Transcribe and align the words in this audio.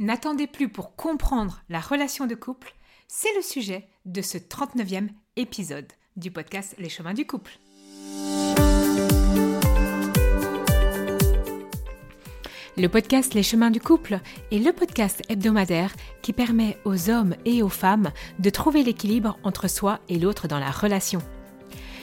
N'attendez 0.00 0.46
plus 0.46 0.70
pour 0.70 0.96
comprendre 0.96 1.60
la 1.68 1.78
relation 1.78 2.26
de 2.26 2.34
couple, 2.34 2.74
c'est 3.06 3.34
le 3.36 3.42
sujet 3.42 3.86
de 4.06 4.22
ce 4.22 4.38
39e 4.38 5.10
épisode 5.36 5.92
du 6.16 6.30
podcast 6.30 6.74
Les 6.78 6.88
chemins 6.88 7.12
du 7.12 7.26
couple. 7.26 7.58
Le 12.78 12.86
podcast 12.86 13.34
Les 13.34 13.42
chemins 13.42 13.70
du 13.70 13.78
couple 13.78 14.20
est 14.50 14.58
le 14.58 14.72
podcast 14.72 15.20
hebdomadaire 15.28 15.92
qui 16.22 16.32
permet 16.32 16.78
aux 16.86 17.10
hommes 17.10 17.34
et 17.44 17.62
aux 17.62 17.68
femmes 17.68 18.10
de 18.38 18.48
trouver 18.48 18.82
l'équilibre 18.82 19.38
entre 19.42 19.68
soi 19.68 20.00
et 20.08 20.18
l'autre 20.18 20.48
dans 20.48 20.58
la 20.58 20.70
relation. 20.70 21.20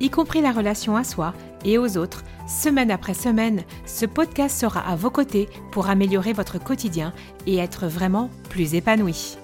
y 0.00 0.10
compris 0.10 0.40
la 0.40 0.52
relation 0.52 0.96
à 0.96 1.04
soi 1.04 1.34
et 1.64 1.78
aux 1.78 1.96
autres, 1.96 2.24
semaine 2.46 2.90
après 2.90 3.14
semaine, 3.14 3.64
ce 3.86 4.06
podcast 4.06 4.58
sera 4.58 4.80
à 4.80 4.96
vos 4.96 5.10
côtés 5.10 5.48
pour 5.72 5.88
améliorer 5.88 6.32
votre 6.32 6.62
quotidien 6.62 7.12
et 7.46 7.56
être 7.56 7.86
vraiment 7.86 8.30
plus 8.48 8.74
épanoui. 8.74 9.38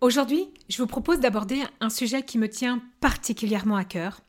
Aujourd'hui, 0.00 0.52
je 0.68 0.82
vous 0.82 0.86
propose 0.86 1.20
d'aborder 1.20 1.62
un 1.80 1.88
sujet 1.88 2.22
qui 2.22 2.36
me 2.36 2.48
tient 2.48 2.82
particulièrement 3.00 3.76
à 3.76 3.84
cœur. 3.84 4.20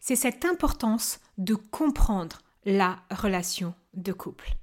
C'est 0.00 0.16
cette 0.16 0.44
importance 0.46 1.20
de 1.36 1.54
comprendre 1.54 2.38
la 2.64 2.96
relation 3.10 3.74
de 3.94 4.12
couple. 4.12 4.54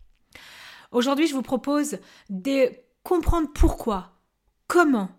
Aujourd'hui, 0.91 1.27
je 1.27 1.35
vous 1.35 1.43
propose 1.43 1.99
de 2.29 2.71
comprendre 3.03 3.49
pourquoi, 3.53 4.13
comment 4.67 5.09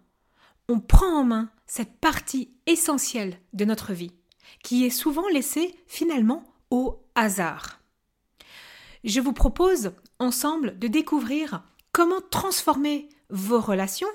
on 0.69 0.81
prend 0.81 1.21
en 1.21 1.25
main 1.25 1.51
cette 1.67 1.99
partie 2.01 2.51
essentielle 2.67 3.39
de 3.53 3.65
notre 3.65 3.93
vie, 3.93 4.13
qui 4.63 4.85
est 4.85 4.91
souvent 4.91 5.29
laissée 5.29 5.75
finalement 5.87 6.45
au 6.71 7.03
hasard. 7.15 7.81
Je 9.05 9.21
vous 9.21 9.33
propose 9.33 9.93
ensemble 10.19 10.79
de 10.79 10.89
découvrir 10.89 11.63
comment 11.93 12.21
transformer 12.31 13.09
vos 13.31 13.61
relations 13.61 14.09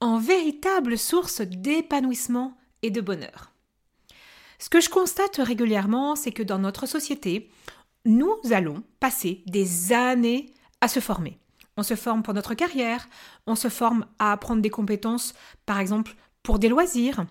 en 0.00 0.18
véritable 0.18 0.96
source 0.96 1.40
d'épanouissement 1.40 2.56
et 2.82 2.90
de 2.90 3.00
bonheur. 3.00 3.52
Ce 4.58 4.68
que 4.68 4.80
je 4.80 4.88
constate 4.88 5.36
régulièrement, 5.36 6.16
c'est 6.16 6.32
que 6.32 6.42
dans 6.42 6.58
notre 6.58 6.86
société, 6.86 7.50
nous 8.04 8.36
allons 8.50 8.82
passer 9.00 9.42
des 9.46 9.92
années 9.92 10.52
à 10.80 10.88
se 10.88 11.00
former. 11.00 11.38
On 11.78 11.84
se 11.84 11.94
forme 11.94 12.24
pour 12.24 12.34
notre 12.34 12.54
carrière, 12.54 13.08
on 13.46 13.54
se 13.54 13.68
forme 13.68 14.04
à 14.18 14.32
apprendre 14.32 14.60
des 14.60 14.68
compétences, 14.68 15.32
par 15.64 15.78
exemple 15.78 16.16
pour 16.42 16.58
des 16.58 16.68
loisirs, 16.68 17.24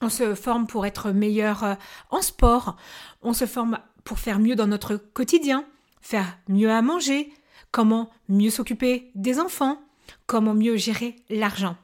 on 0.00 0.08
se 0.08 0.34
forme 0.34 0.66
pour 0.66 0.86
être 0.86 1.12
meilleur 1.12 1.62
euh, 1.62 1.74
en 2.10 2.20
sport, 2.20 2.76
on 3.22 3.32
se 3.32 3.46
forme 3.46 3.78
pour 4.02 4.18
faire 4.18 4.40
mieux 4.40 4.56
dans 4.56 4.66
notre 4.66 4.96
quotidien, 4.96 5.64
faire 6.00 6.36
mieux 6.48 6.68
à 6.68 6.82
manger, 6.82 7.32
comment 7.70 8.10
mieux 8.28 8.50
s'occuper 8.50 9.12
des 9.14 9.38
enfants, 9.38 9.80
comment 10.26 10.54
mieux 10.54 10.76
gérer 10.76 11.14
l'argent. 11.30 11.76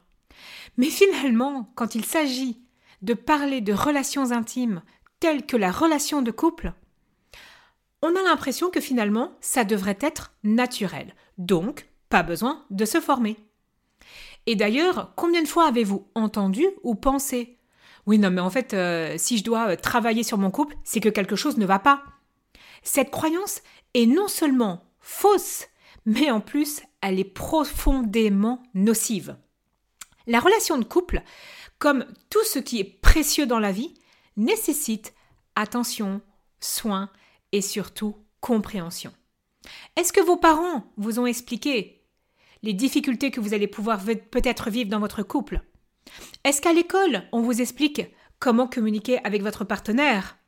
Mais 0.78 0.90
finalement, 0.90 1.70
quand 1.76 1.94
il 1.94 2.04
s'agit 2.04 2.60
de 3.02 3.14
parler 3.14 3.60
de 3.60 3.72
relations 3.72 4.32
intimes 4.32 4.82
telles 5.20 5.46
que 5.46 5.56
la 5.56 5.70
relation 5.70 6.20
de 6.20 6.32
couple, 6.32 6.72
on 8.02 8.16
a 8.16 8.22
l'impression 8.24 8.70
que 8.70 8.80
finalement, 8.80 9.36
ça 9.40 9.62
devrait 9.62 9.98
être 10.00 10.32
naturel. 10.42 11.14
Donc, 11.38 11.86
pas 12.12 12.22
besoin 12.22 12.62
de 12.68 12.84
se 12.84 13.00
former. 13.00 13.38
Et 14.44 14.54
d'ailleurs, 14.54 15.14
combien 15.16 15.42
de 15.42 15.48
fois 15.48 15.66
avez-vous 15.66 16.06
entendu 16.14 16.66
ou 16.82 16.94
pensé 16.94 17.56
Oui, 18.06 18.18
non, 18.18 18.30
mais 18.30 18.42
en 18.42 18.50
fait, 18.50 18.74
euh, 18.74 19.14
si 19.16 19.38
je 19.38 19.44
dois 19.44 19.70
euh, 19.70 19.76
travailler 19.76 20.22
sur 20.22 20.36
mon 20.36 20.50
couple, 20.50 20.76
c'est 20.84 21.00
que 21.00 21.08
quelque 21.08 21.36
chose 21.36 21.56
ne 21.56 21.64
va 21.64 21.78
pas. 21.78 22.02
Cette 22.82 23.10
croyance 23.10 23.62
est 23.94 24.04
non 24.04 24.28
seulement 24.28 24.84
fausse, 25.00 25.68
mais 26.04 26.30
en 26.30 26.40
plus, 26.40 26.82
elle 27.00 27.18
est 27.18 27.24
profondément 27.24 28.62
nocive. 28.74 29.36
La 30.26 30.38
relation 30.38 30.76
de 30.76 30.84
couple, 30.84 31.22
comme 31.78 32.04
tout 32.28 32.44
ce 32.44 32.58
qui 32.58 32.78
est 32.78 33.00
précieux 33.00 33.46
dans 33.46 33.58
la 33.58 33.72
vie, 33.72 33.94
nécessite 34.36 35.14
attention, 35.56 36.20
soin 36.60 37.08
et 37.52 37.62
surtout 37.62 38.16
compréhension. 38.40 39.14
Est-ce 39.96 40.12
que 40.12 40.20
vos 40.20 40.36
parents 40.36 40.92
vous 40.98 41.18
ont 41.18 41.26
expliqué 41.26 42.01
les 42.62 42.72
difficultés 42.72 43.30
que 43.30 43.40
vous 43.40 43.54
allez 43.54 43.66
pouvoir 43.66 44.00
peut-être 44.30 44.70
vivre 44.70 44.90
dans 44.90 45.00
votre 45.00 45.22
couple. 45.22 45.60
Est-ce 46.44 46.60
qu'à 46.60 46.72
l'école, 46.72 47.24
on 47.32 47.40
vous 47.40 47.60
explique 47.60 48.02
comment 48.38 48.66
communiquer 48.66 49.18
avec 49.24 49.42
votre 49.42 49.64
partenaire? 49.64 50.38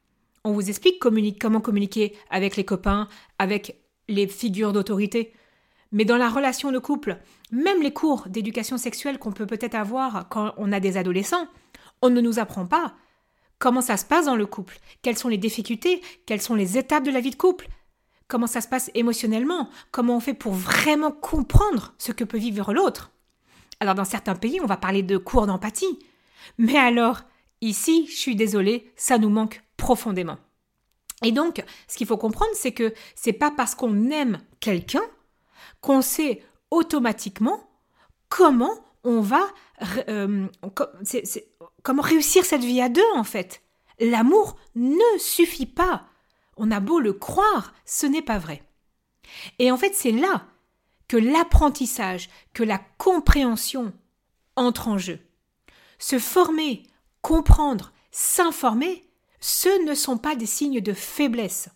On 0.45 0.53
vous 0.53 0.69
explique 0.69 1.01
comment 1.01 1.61
communiquer 1.61 2.17
avec 2.31 2.57
les 2.57 2.65
copains, 2.65 3.09
avec 3.39 3.81
les 4.09 4.29
figures 4.29 4.73
d'autorité? 4.73 5.33
Mais 5.93 6.05
dans 6.05 6.17
la 6.17 6.29
relation 6.29 6.73
de 6.73 6.79
couple, 6.79 7.19
même 7.53 7.81
les 7.83 7.93
cours 7.93 8.29
d'éducation 8.29 8.77
sexuelle 8.77 9.19
qu'on 9.19 9.33
peut 9.33 9.47
peut-être 9.47 9.77
avoir 9.77 10.29
quand 10.29 10.53
on 10.57 10.73
a 10.73 10.81
des 10.81 10.97
adolescents, 10.97 11.47
on 12.03 12.11
ne 12.11 12.21
nous 12.21 12.39
apprend 12.39 12.67
pas 12.67 12.95
comment 13.59 13.81
ça 13.81 13.97
se 13.97 14.05
passe 14.05 14.27
dans 14.27 14.37
le 14.37 14.47
couple, 14.47 14.79
quelles 15.03 15.17
sont 15.17 15.29
les 15.29 15.39
difficultés, 15.39 16.03
quelles 16.27 16.43
sont 16.43 16.57
les 16.57 16.77
étapes 16.77 17.05
de 17.05 17.11
la 17.11 17.21
vie 17.21 17.31
de 17.31 17.37
couple, 17.37 17.69
comment 18.29 18.47
ça 18.47 18.61
se 18.61 18.69
passe 18.69 18.91
émotionnellement, 18.95 19.69
comment 19.91 20.17
on 20.17 20.21
fait 20.21 20.35
pour 20.35 20.53
vraiment 20.53 21.11
comprendre 21.11 21.95
ce 21.99 22.13
que 22.13 22.25
peut 22.25 22.39
vivre 22.39 22.73
l'autre? 22.73 23.11
Alors 23.81 23.95
dans 23.95 24.05
certains 24.05 24.35
pays, 24.35 24.61
on 24.63 24.67
va 24.67 24.77
parler 24.77 25.03
de 25.03 25.17
cours 25.17 25.47
d'empathie. 25.47 25.99
Mais 26.59 26.77
alors, 26.77 27.23
ici, 27.61 28.07
je 28.09 28.17
suis 28.17 28.37
désolée, 28.37 28.93
ça 28.97 29.19
nous 29.19 29.31
manque 29.31 29.63
profondément. 29.77 30.39
Et 31.23 31.33
donc, 31.33 31.65
ce 31.89 31.97
qu'il 31.97 32.07
faut 32.07 32.17
comprendre, 32.17 32.53
c'est 32.55 32.73
que 32.73 32.93
c'est 33.15 33.33
pas 33.33 33.51
parce 33.51 33.75
qu'on 33.75 34.11
aime 34.11 34.39
quelqu'un 34.61 35.03
qu'on 35.81 36.03
sait 36.03 36.43
automatiquement 36.71 37.69
comment 38.29 38.75
on 39.05 39.21
va 39.21 39.47
euh, 40.09 40.47
comment 41.83 42.03
réussir 42.03 42.45
cette 42.45 42.65
vie 42.65 42.81
à 42.81 42.89
deux 42.89 43.03
en 43.15 43.25
fait. 43.25 43.63
L'amour 44.01 44.57
ne 44.75 45.19
suffit 45.19 45.67
pas. 45.67 46.07
On 46.57 46.71
a 46.71 46.81
beau 46.81 47.01
le 47.01 47.13
croire, 47.13 47.75
ce 47.85 48.07
n'est 48.07 48.23
pas 48.23 48.39
vrai. 48.39 48.63
Et 49.59 49.71
en 49.71 49.77
fait, 49.77 49.95
c'est 49.95 50.13
là 50.13 50.47
que 51.09 51.17
l'apprentissage, 51.17 52.31
que 52.53 52.63
la 52.63 52.79
compréhension 52.99 53.93
entre 54.57 54.89
en 54.89 54.99
jeu. 54.99 55.19
Se 55.99 56.19
former, 56.19 56.83
comprendre, 57.23 57.93
s'informer, 58.11 59.05
ce 59.41 59.85
ne 59.85 59.95
sont 59.95 60.19
pas 60.19 60.37
des 60.37 60.47
signes 60.47 60.81
de 60.81 60.93
faiblesse, 60.93 61.69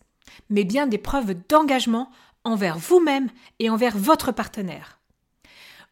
mais 0.50 0.65
bien 0.65 0.87
des 0.87 0.99
preuves 0.99 1.34
d'engagement 1.49 2.11
envers 2.44 2.78
vous-même 2.78 3.28
et 3.59 3.71
envers 3.71 3.97
votre 3.97 4.33
partenaire. 4.33 4.99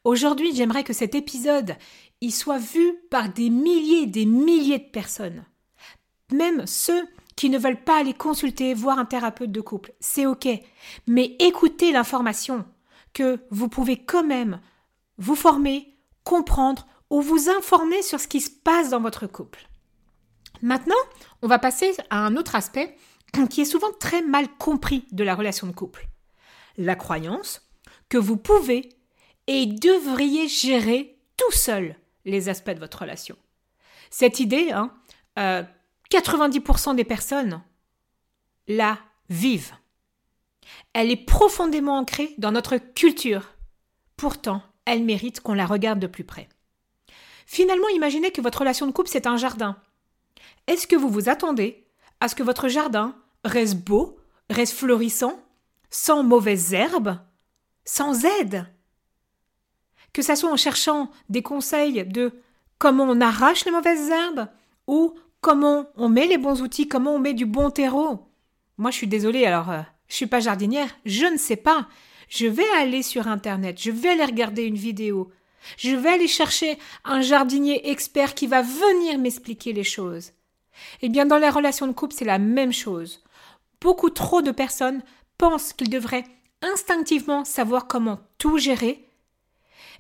Aujourd'hui, 0.05 0.55
j'aimerais 0.55 0.85
que 0.85 0.93
cet 0.93 1.15
épisode 1.15 1.77
y 2.21 2.31
soit 2.31 2.59
vu 2.59 2.95
par 3.11 3.29
des 3.29 3.51
milliers 3.51 4.03
et 4.03 4.07
des 4.07 4.25
milliers 4.25 4.79
de 4.79 4.91
personnes. 4.91 5.45
Même 6.33 6.67
ceux 6.67 7.07
qui 7.37 7.51
ne 7.51 7.59
veulent 7.59 7.83
pas 7.83 8.01
aller 8.01 8.15
consulter, 8.15 8.75
voir 8.75 8.99
un 8.99 9.05
thérapeute 9.05 9.53
de 9.53 9.61
couple, 9.61 9.93
c'est 10.01 10.27
ok. 10.27 10.49
Mais 11.07 11.37
écoutez 11.39 11.93
l'information 11.93 12.65
que 13.13 13.41
vous 13.51 13.69
pouvez 13.69 13.99
quand 13.99 14.25
même 14.25 14.61
vous 15.19 15.37
former, 15.37 15.95
comprendre 16.25 16.87
ou 17.11 17.21
vous 17.21 17.49
informer 17.49 18.03
sur 18.03 18.21
ce 18.21 18.29
qui 18.29 18.41
se 18.41 18.51
passe 18.51 18.91
dans 18.91 19.01
votre 19.01 19.27
couple. 19.27 19.69
Maintenant, 20.63 20.97
on 21.43 21.47
va 21.47 21.59
passer 21.59 21.95
à 22.11 22.19
un 22.19 22.37
autre 22.37 22.55
aspect 22.55 22.97
qui 23.51 23.61
est 23.61 23.67
souvent 23.67 23.93
très 24.01 24.23
mal 24.23 24.49
compris 24.59 25.07
de 25.13 25.23
la 25.23 25.35
relation 25.35 25.67
de 25.67 25.73
couple 25.73 26.09
la 26.79 26.97
croyance 26.97 27.63
que 28.09 28.19
vous 28.19 28.37
pouvez 28.37 28.91
et 29.47 29.67
devriez 29.67 30.49
gérer 30.49 31.19
tout 31.37 31.53
seul 31.53 31.97
les 32.25 32.49
aspects 32.49 32.71
de 32.71 32.81
votre 32.81 33.01
relation. 33.01 33.37
Cette 34.11 34.41
idée, 34.41 34.71
hein, 34.73 34.93
90% 36.11 36.91
euh, 36.91 36.95
des 36.95 37.05
personnes 37.05 37.63
la 38.69 38.99
vivent. 39.29 39.75
Elle 40.93 41.11
est 41.11 41.25
profondément 41.25 41.99
ancrée 41.99 42.35
dans 42.39 42.53
notre 42.53 42.77
culture. 42.77 43.55
Pourtant, 44.17 44.63
elle 44.85 45.05
mérite 45.05 45.41
qu'on 45.41 45.55
la 45.55 45.67
regarde 45.67 46.01
de 46.01 46.07
plus 46.07 46.25
près. 46.25 46.49
Finalement, 47.47 47.89
imaginez 47.89 48.33
que 48.33 48.41
votre 48.41 48.61
relation 48.61 48.87
de 48.87 48.93
couple, 48.93 49.11
c'est 49.11 49.27
un 49.27 49.37
jardin. 49.37 49.77
Est-ce 50.67 50.87
que 50.87 50.97
vous 50.97 51.09
vous 51.09 51.29
attendez 51.29 51.87
à 52.21 52.29
ce 52.29 52.35
que 52.35 52.43
votre 52.43 52.69
jardin 52.69 53.15
reste 53.45 53.77
beau, 53.77 54.19
reste 54.51 54.75
florissant 54.75 55.41
sans 55.91 56.25
mauvaises 56.25 56.75
herbes, 56.75 57.19
sans 57.85 58.25
aide? 58.25 58.67
que 60.17 60.23
ça 60.23 60.35
soit 60.35 60.51
en 60.51 60.57
cherchant 60.57 61.11
des 61.29 61.43
conseils 61.43 62.07
de 62.07 62.33
comment 62.79 63.05
on 63.05 63.21
arrache 63.21 63.67
les 63.67 63.71
mauvaises 63.71 64.09
herbes 64.09 64.49
ou 64.87 65.15
comment 65.47 65.87
on 65.95 66.09
met 66.09 66.27
les 66.27 66.39
bons 66.39 66.61
outils, 66.61 66.89
comment 66.89 67.15
on 67.15 67.21
met 67.21 67.33
du 67.33 67.47
bon 67.47 67.71
terreau. 67.71 68.27
Moi, 68.79 68.91
je 68.91 68.97
suis 68.97 69.07
désolée, 69.07 69.47
alors, 69.47 69.71
euh, 69.71 69.83
je 70.09 70.17
suis 70.17 70.27
pas 70.27 70.41
jardinière, 70.41 70.89
je 71.05 71.25
ne 71.25 71.37
sais 71.37 71.55
pas. 71.55 71.87
Je 72.29 72.49
vais 72.49 72.69
aller 72.79 73.05
sur 73.05 73.29
Internet, 73.29 73.81
je 73.81 73.93
vais 73.93 74.09
aller 74.09 74.25
regarder 74.25 74.65
une 74.65 74.75
vidéo, 74.75 75.31
je 75.77 75.95
vais 75.95 76.09
aller 76.09 76.27
chercher 76.27 76.81
un 77.05 77.21
jardinier 77.21 77.89
expert 77.91 78.35
qui 78.35 78.49
va 78.49 78.63
venir 78.63 79.21
m'expliquer 79.21 79.73
les 79.73 79.85
choses. 79.85 80.33
Eh 81.01 81.09
bien, 81.09 81.27
dans 81.27 81.39
les 81.39 81.49
relations 81.49 81.87
de 81.87 81.93
couple, 81.93 82.17
c'est 82.19 82.25
la 82.25 82.41
même 82.41 82.73
chose. 82.73 83.23
Beaucoup 83.81 84.11
trop 84.11 84.43
de 84.43 84.51
personnes 84.51 85.01
pensent 85.39 85.73
qu'ils 85.73 85.91
devraient 85.91 86.25
instinctivement 86.61 87.45
savoir 87.45 87.87
comment 87.87 88.19
tout 88.39 88.59
gérer. 88.59 89.09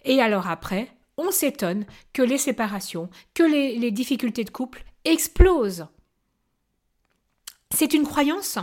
Et 0.05 0.21
alors 0.21 0.49
après, 0.49 0.91
on 1.19 1.31
s'étonne 1.31 1.87
que 2.13 2.23
les 2.23 2.39
séparations, 2.39 3.09
que 3.33 3.43
les, 3.43 3.93
difficultés 3.93 4.43
de 4.45 4.51
couple 4.51 4.85
explosent. 5.07 5.87
C'est 7.75 7.95
une 7.95 8.07
croyance 8.07 8.59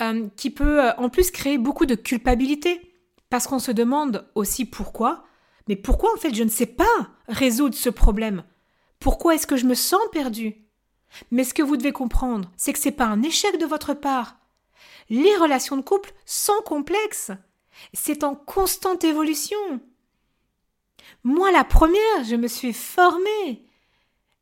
euh, 0.00 0.28
qui 0.36 0.50
peut 0.50 0.84
euh, 0.84 0.94
en 0.96 1.08
plus 1.08 1.30
créer 1.30 1.58
beaucoup 1.58 1.86
de 1.86 1.94
culpabilité, 1.94 2.94
parce 3.30 3.46
qu'on 3.46 3.58
se 3.58 3.72
demande 3.72 4.28
aussi 4.34 4.64
pourquoi, 4.64 5.24
mais 5.68 5.76
pourquoi 5.76 6.12
en 6.14 6.18
fait 6.18 6.34
je 6.34 6.44
ne 6.44 6.48
sais 6.48 6.66
pas 6.66 6.84
résoudre 7.28 7.74
ce 7.74 7.90
problème? 7.90 8.44
Pourquoi 9.00 9.34
est-ce 9.34 9.46
que 9.46 9.56
je 9.56 9.66
me 9.66 9.74
sens 9.74 10.00
perdu 10.12 10.56
Mais 11.30 11.44
ce 11.44 11.54
que 11.54 11.62
vous 11.62 11.76
devez 11.76 11.92
comprendre, 11.92 12.50
c'est 12.56 12.72
que 12.72 12.78
ce 12.78 12.86
n'est 12.86 12.94
pas 12.94 13.04
un 13.04 13.22
échec 13.22 13.58
de 13.58 13.66
votre 13.66 13.94
part. 13.94 14.36
Les 15.10 15.36
relations 15.36 15.76
de 15.76 15.82
couple 15.82 16.12
sont 16.26 16.60
complexes. 16.64 17.32
C'est 17.92 18.24
en 18.24 18.34
constante 18.34 19.04
évolution. 19.04 19.80
Moi, 21.24 21.52
la 21.52 21.64
première, 21.64 22.24
je 22.24 22.36
me 22.36 22.48
suis 22.48 22.72
formée. 22.72 23.67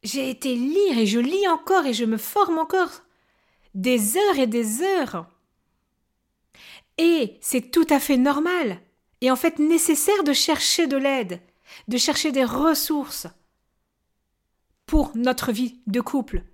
J'ai 0.06 0.30
été 0.30 0.54
lire 0.54 0.98
et 0.98 1.04
je 1.04 1.18
lis 1.18 1.48
encore 1.48 1.84
et 1.84 1.92
je 1.92 2.04
me 2.04 2.16
forme 2.16 2.58
encore. 2.58 3.02
Des 3.74 4.16
heures 4.16 4.38
et 4.38 4.46
des 4.46 4.80
heures. 4.80 5.26
Et 6.96 7.36
c'est 7.40 7.72
tout 7.72 7.88
à 7.90 7.98
fait 7.98 8.16
normal 8.16 8.80
et 9.20 9.32
en 9.32 9.36
fait 9.36 9.58
nécessaire 9.58 10.22
de 10.22 10.32
chercher 10.32 10.86
de 10.86 10.96
l'aide, 10.96 11.40
de 11.88 11.98
chercher 11.98 12.30
des 12.30 12.44
ressources 12.44 13.26
pour 14.86 15.10
notre 15.16 15.50
vie 15.50 15.80
de 15.88 16.00
couple, 16.00 16.44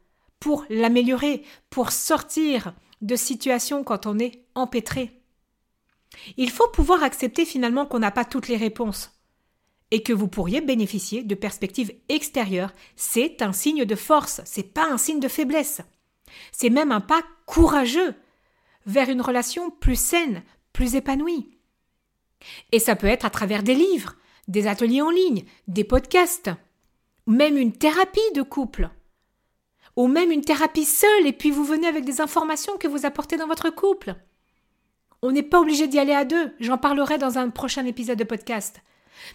pour 0.41 0.65
l'améliorer, 0.71 1.45
pour 1.69 1.93
sortir 1.93 2.73
de 3.03 3.17
situations 3.17 3.85
quand 3.85 4.07
on 4.07 4.19
est 4.19 4.47
empêtré. 4.55 5.21
Il 6.39 6.51
faut 6.51 6.69
pouvoir 6.69 7.03
accepter 7.03 7.45
finalement 7.45 7.85
qu'on 7.85 7.99
n'a 7.99 8.13
pas 8.13 8.25
toutes 8.25 8.49
les 8.49 8.57
réponses 8.57 9.11
et 9.93 10.03
que 10.03 10.15
vous 10.15 10.27
pourriez 10.27 10.63
bénéficier 10.63 11.23
de 11.23 11.35
perspectives 11.35 11.93
extérieures. 12.09 12.73
C'est 12.97 13.43
un 13.43 13.53
signe 13.53 13.85
de 13.85 13.95
force, 13.95 14.41
c'est 14.47 14.73
pas 14.75 14.91
un 14.91 14.97
signe 14.97 15.21
de 15.21 15.29
faiblesse. 15.29 15.83
C'est 16.51 16.71
même 16.71 16.91
un 16.91 17.03
pas 17.03 17.23
courageux 17.45 18.15
vers 18.87 19.11
une 19.11 19.21
relation 19.21 19.71
plus 19.71 20.01
saine, 20.01 20.43
plus 20.73 20.95
épanouie. 20.95 21.59
Et 22.73 22.79
ça 22.79 22.97
peut 22.97 23.07
être 23.07 23.27
à 23.27 23.31
travers 23.31 23.63
des 23.63 23.75
livres, 23.75 24.17
des 24.49 24.67
ateliers 24.67 25.03
en 25.03 25.11
ligne, 25.11 25.45
des 25.69 25.85
podcasts, 25.85 26.51
même 27.27 27.59
une 27.59 27.73
thérapie 27.73 28.21
de 28.35 28.43
couple, 28.43 28.89
ou 29.97 30.09
même 30.09 30.33
une 30.33 30.41
thérapie 30.41 30.87
seule, 30.87 31.27
et 31.27 31.35
puis 31.35 31.51
vous 31.51 31.65
venez 31.65 31.87
avec 31.87 32.07
des 32.07 32.23
informations 32.23 32.79
que 32.79 32.89
vous 32.89 33.05
apportez 33.05 33.37
dans 33.37 33.47
votre 33.47 33.69
couple. 33.69 34.17
On 35.21 35.33
n'est 35.33 35.43
pas 35.43 35.61
obligé 35.61 35.87
d'y 35.87 35.99
aller 35.99 36.15
à 36.15 36.25
deux, 36.25 36.55
j'en 36.61 36.79
parlerai 36.79 37.19
dans 37.19 37.37
un 37.37 37.51
prochain 37.51 37.85
épisode 37.85 38.19
de 38.19 38.25
podcast. 38.25 38.81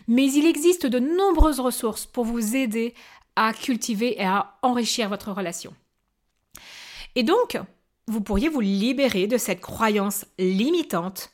Mais 0.08 0.32
il 0.32 0.46
existe 0.46 0.86
de 0.86 1.00
nombreuses 1.00 1.60
ressources 1.60 2.06
pour 2.06 2.26
vous 2.26 2.56
aider 2.56 2.94
à 3.36 3.54
cultiver 3.54 4.20
et 4.20 4.26
à 4.26 4.56
enrichir 4.62 5.10
votre 5.10 5.32
relation. 5.32 5.74
Et 7.16 7.24
donc, 7.24 7.60
vous 8.08 8.22
pourriez 8.22 8.50
vous 8.50 8.62
libérer 8.62 9.28
de 9.28 9.38
cette 9.38 9.62
croyance 9.62 10.26
limitante. 10.40 11.32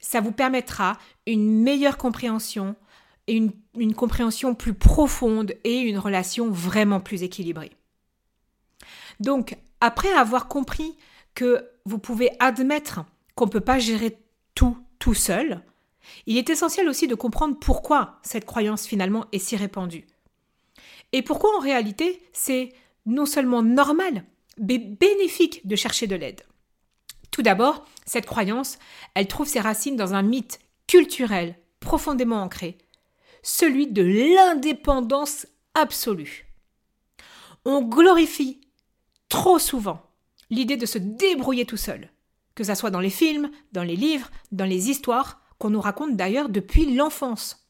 Ça 0.00 0.20
vous 0.20 0.32
permettra 0.32 0.98
une 1.26 1.62
meilleure 1.62 1.96
compréhension, 1.96 2.76
une, 3.26 3.52
une 3.76 3.94
compréhension 3.94 4.54
plus 4.54 4.74
profonde 4.74 5.54
et 5.64 5.78
une 5.78 5.98
relation 5.98 6.50
vraiment 6.50 7.00
plus 7.00 7.22
équilibrée. 7.22 7.72
Donc, 9.20 9.56
après 9.80 10.12
avoir 10.12 10.48
compris 10.48 10.96
que 11.34 11.68
vous 11.84 11.98
pouvez 11.98 12.30
admettre 12.38 13.04
qu'on 13.34 13.46
ne 13.46 13.50
peut 13.50 13.60
pas 13.60 13.78
gérer 13.78 14.18
tout 14.54 14.76
tout 14.98 15.14
seul, 15.14 15.62
il 16.26 16.36
est 16.36 16.50
essentiel 16.50 16.88
aussi 16.88 17.06
de 17.06 17.14
comprendre 17.14 17.58
pourquoi 17.58 18.18
cette 18.22 18.44
croyance 18.44 18.86
finalement 18.86 19.26
est 19.32 19.38
si 19.38 19.56
répandue. 19.56 20.06
Et 21.12 21.22
pourquoi 21.22 21.56
en 21.56 21.60
réalité 21.60 22.22
c'est 22.32 22.72
non 23.06 23.26
seulement 23.26 23.62
normal, 23.62 24.24
mais 24.58 24.78
bénéfique 24.78 25.66
de 25.66 25.76
chercher 25.76 26.06
de 26.06 26.16
l'aide. 26.16 26.42
Tout 27.30 27.42
d'abord, 27.42 27.84
cette 28.06 28.26
croyance, 28.26 28.78
elle 29.14 29.26
trouve 29.26 29.48
ses 29.48 29.60
racines 29.60 29.96
dans 29.96 30.14
un 30.14 30.22
mythe 30.22 30.60
culturel 30.86 31.56
profondément 31.80 32.42
ancré, 32.42 32.78
celui 33.42 33.86
de 33.86 34.02
l'indépendance 34.02 35.46
absolue. 35.74 36.46
On 37.64 37.82
glorifie 37.82 38.60
trop 39.28 39.58
souvent 39.58 40.02
l'idée 40.50 40.76
de 40.76 40.86
se 40.86 40.98
débrouiller 40.98 41.66
tout 41.66 41.76
seul, 41.76 42.10
que 42.54 42.64
ce 42.64 42.74
soit 42.74 42.90
dans 42.90 43.00
les 43.00 43.10
films, 43.10 43.50
dans 43.72 43.82
les 43.82 43.96
livres, 43.96 44.30
dans 44.52 44.64
les 44.64 44.90
histoires, 44.90 45.40
qu'on 45.58 45.70
nous 45.70 45.80
raconte 45.80 46.16
d'ailleurs 46.16 46.48
depuis 46.48 46.94
l'enfance. 46.94 47.68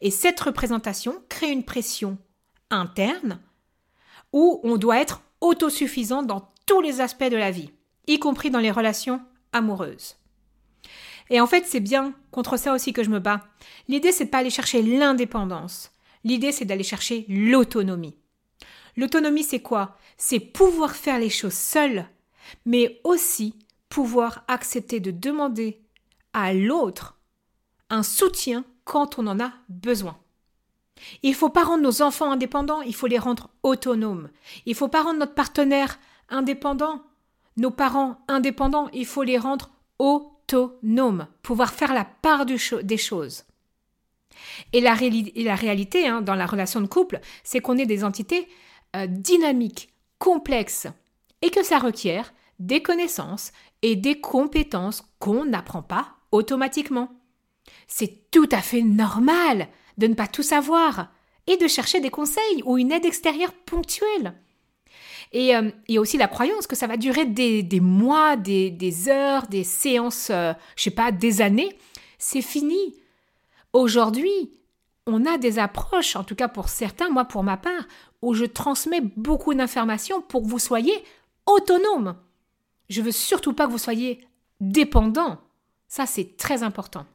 Et 0.00 0.10
cette 0.10 0.40
représentation 0.40 1.22
crée 1.28 1.50
une 1.50 1.64
pression 1.64 2.18
interne 2.70 3.40
où 4.32 4.60
on 4.64 4.76
doit 4.76 5.00
être 5.00 5.22
autosuffisant 5.40 6.22
dans 6.22 6.52
tous 6.66 6.80
les 6.80 7.00
aspects 7.00 7.24
de 7.24 7.36
la 7.36 7.50
vie, 7.50 7.70
y 8.06 8.18
compris 8.18 8.50
dans 8.50 8.58
les 8.58 8.70
relations 8.70 9.20
amoureuses. 9.52 10.16
Et 11.30 11.40
en 11.40 11.46
fait, 11.46 11.64
c'est 11.66 11.80
bien 11.80 12.14
contre 12.30 12.56
ça 12.56 12.74
aussi 12.74 12.92
que 12.92 13.02
je 13.02 13.10
me 13.10 13.20
bats. 13.20 13.44
L'idée, 13.88 14.12
c'est 14.12 14.26
pas 14.26 14.38
aller 14.38 14.50
chercher 14.50 14.82
l'indépendance. 14.82 15.92
L'idée, 16.24 16.52
c'est 16.52 16.64
d'aller 16.64 16.82
chercher 16.82 17.24
l'autonomie. 17.28 18.16
L'autonomie, 18.96 19.44
c'est 19.44 19.62
quoi? 19.62 19.96
C'est 20.16 20.40
pouvoir 20.40 20.94
faire 20.94 21.18
les 21.18 21.30
choses 21.30 21.54
seul, 21.54 22.06
mais 22.66 23.00
aussi 23.04 23.54
pouvoir 23.88 24.44
accepter 24.48 25.00
de 25.00 25.10
demander 25.10 25.83
à 26.34 26.52
l'autre 26.52 27.18
un 27.90 28.02
soutien 28.02 28.64
quand 28.84 29.18
on 29.18 29.26
en 29.26 29.40
a 29.40 29.52
besoin. 29.68 30.18
Il 31.22 31.30
ne 31.30 31.36
faut 31.36 31.48
pas 31.48 31.64
rendre 31.64 31.82
nos 31.82 32.02
enfants 32.02 32.30
indépendants, 32.30 32.82
il 32.82 32.94
faut 32.94 33.06
les 33.06 33.18
rendre 33.18 33.50
autonomes. 33.62 34.30
Il 34.66 34.70
ne 34.70 34.76
faut 34.76 34.88
pas 34.88 35.02
rendre 35.02 35.20
notre 35.20 35.34
partenaire 35.34 35.98
indépendant, 36.28 37.02
nos 37.56 37.70
parents 37.70 38.18
indépendants, 38.28 38.88
il 38.92 39.06
faut 39.06 39.22
les 39.22 39.38
rendre 39.38 39.70
autonomes, 39.98 41.26
pouvoir 41.42 41.72
faire 41.72 41.94
la 41.94 42.04
part 42.04 42.46
des 42.46 42.96
choses. 42.96 43.44
Et 44.72 44.80
la, 44.80 44.94
réalité 44.94 46.06
hein, 46.06 46.22
dans 46.22 46.34
la 46.34 46.46
relation 46.46 46.80
de 46.80 46.86
couple, 46.86 47.20
c'est 47.42 47.60
qu'on 47.60 47.78
est 47.78 47.86
des 47.86 48.04
entités 48.04 48.48
euh, 48.96 49.06
dynamiques, 49.06 49.90
complexes, 50.18 50.88
et 51.42 51.50
que 51.50 51.62
ça 51.62 51.78
requiert 51.78 52.32
des 52.58 52.82
connaissances 52.82 53.52
et 53.82 53.96
des 53.96 54.20
compétences 54.20 55.04
qu'on 55.18 55.44
n'apprend 55.44 55.82
pas 55.82 56.16
automatiquement. 56.34 57.10
C'est 57.86 58.30
tout 58.30 58.48
à 58.50 58.60
fait 58.60 58.82
normal 58.82 59.68
de 59.98 60.06
ne 60.06 60.14
pas 60.14 60.26
tout 60.26 60.42
savoir 60.42 61.08
et 61.46 61.56
de 61.56 61.68
chercher 61.68 62.00
des 62.00 62.10
conseils 62.10 62.62
ou 62.64 62.76
une 62.76 62.92
aide 62.92 63.04
extérieure 63.04 63.52
ponctuelle. 63.52 64.34
Et 65.32 65.54
euh, 65.54 65.70
il 65.88 65.94
y 65.94 65.98
a 65.98 66.00
aussi 66.00 66.18
la 66.18 66.28
croyance 66.28 66.66
que 66.66 66.76
ça 66.76 66.86
va 66.86 66.96
durer 66.96 67.24
des, 67.24 67.80
mois, 67.80 68.36
des, 68.36 69.08
heures, 69.08 69.46
des 69.46 69.64
séances, 69.64 70.28
euh, 70.30 70.52
je 70.76 70.84
sais 70.84 70.90
pas, 70.90 71.12
des 71.12 71.40
années. 71.40 71.78
C'est 72.18 72.42
fini. 72.42 72.96
Aujourd'hui, 73.72 74.52
on 75.06 75.26
a 75.26 75.38
des 75.38 75.58
approches, 75.58 76.16
en 76.16 76.24
tout 76.24 76.34
cas 76.34 76.48
pour 76.48 76.68
certains, 76.68 77.10
moi 77.10 77.24
pour 77.26 77.42
ma 77.42 77.56
part, 77.56 77.86
où 78.22 78.34
je 78.34 78.44
transmets 78.44 79.02
beaucoup 79.16 79.54
d'informations 79.54 80.20
pour 80.20 80.42
que 80.42 80.48
vous 80.48 80.58
soyez 80.58 80.94
autonome. 81.46 82.16
Je 82.88 83.02
veux 83.02 83.12
surtout 83.12 83.52
pas 83.52 83.66
que 83.66 83.72
vous 83.72 83.78
soyez 83.78 84.26
dépendant. 84.60 85.43
Ça, 85.88 86.06
c'est 86.06 86.36
très 86.36 86.62
important. 86.62 87.06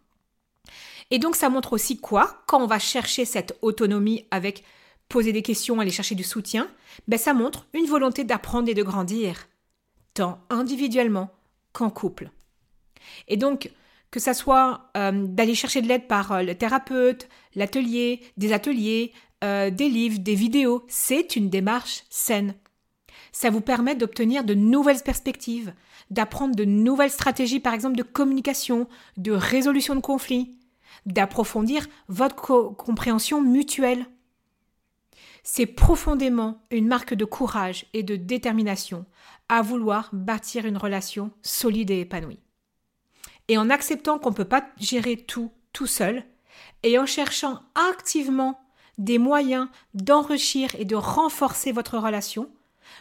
Et 1.12 1.20
donc, 1.20 1.36
ça 1.36 1.50
montre 1.50 1.74
aussi 1.74 1.98
quoi 1.98 2.44
Quand 2.48 2.62
on 2.62 2.68
va 2.68 2.80
chercher 2.80 3.26
cette 3.26 3.58
autonomie 3.62 4.26
avec 4.32 4.64
poser 5.08 5.34
des 5.34 5.42
questions, 5.42 5.80
aller 5.80 5.92
chercher 5.92 6.16
du 6.16 6.24
soutien, 6.24 6.70
ben 7.08 7.18
ça 7.18 7.34
montre 7.34 7.68
une 7.74 7.88
volonté 7.88 8.24
d'apprendre 8.24 8.70
et 8.70 8.76
de 8.76 8.84
grandir, 8.84 9.48
tant 10.14 10.40
individuellement 10.50 11.32
qu'en 11.74 11.90
couple. 11.90 12.30
Et 13.28 13.38
donc, 13.38 13.72
que 14.12 14.20
ça 14.20 14.34
soit 14.34 14.92
euh, 14.98 15.12
d'aller 15.28 15.56
chercher 15.56 15.82
de 15.82 15.88
l'aide 15.88 16.08
par 16.08 16.32
euh, 16.32 16.44
le 16.44 16.56
thérapeute, 16.56 17.28
l'atelier, 17.56 18.22
des 18.38 18.54
ateliers, 18.54 19.14
euh, 19.44 19.70
des 19.70 19.90
livres, 19.90 20.20
des 20.20 20.36
vidéos, 20.36 20.84
c'est 20.88 21.36
une 21.36 21.50
démarche 21.50 22.04
saine. 22.10 22.56
Ça 23.32 23.50
vous 23.50 23.62
permet 23.62 23.96
d'obtenir 23.96 24.44
de 24.44 24.54
nouvelles 24.54 25.04
perspectives, 25.04 25.74
d'apprendre 26.10 26.56
de 26.56 26.66
nouvelles 26.66 27.12
stratégies, 27.12 27.60
par 27.60 27.74
exemple 27.74 27.98
de 27.98 28.04
communication, 28.04 28.88
de 29.18 29.32
résolution 29.32 29.96
de 29.96 30.02
conflits, 30.02 30.58
d'approfondir 31.06 31.88
votre 32.08 32.74
compréhension 32.78 33.42
mutuelle. 33.42 34.06
C'est 35.44 35.66
profondément 35.66 36.62
une 36.72 36.88
marque 36.88 37.14
de 37.14 37.26
courage 37.26 37.86
et 37.94 38.04
de 38.04 38.16
détermination 38.16 39.06
à 39.48 39.62
vouloir 39.62 40.10
bâtir 40.12 40.66
une 40.66 40.78
relation 40.78 41.32
solide 41.42 41.92
et 41.92 42.02
épanouie. 42.02 42.40
Et 43.48 43.58
en 43.58 43.70
acceptant 43.70 44.20
qu'on 44.20 44.30
ne 44.30 44.36
peut 44.36 44.46
pas 44.46 44.68
gérer 44.78 45.18
tout 45.18 45.52
tout 45.74 45.88
seul, 45.88 46.24
et 46.84 46.98
en 47.00 47.06
cherchant 47.06 47.60
activement 47.76 48.60
des 48.98 49.18
moyens 49.18 49.68
d'enrichir 49.94 50.76
et 50.76 50.86
de 50.86 50.96
renforcer 50.96 51.72
votre 51.72 51.98
relation, 51.98 52.50